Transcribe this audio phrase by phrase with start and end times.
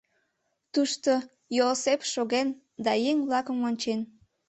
[0.73, 1.11] Тушто
[1.57, 2.47] Йоосеп шоген
[2.85, 3.99] да еҥ-влакым ончен.